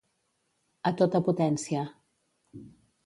A 0.89 0.91
tota 1.01 1.21
potència. 1.29 1.85